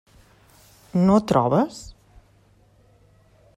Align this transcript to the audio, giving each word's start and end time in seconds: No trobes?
No 1.09 1.17
trobes? 1.33 1.83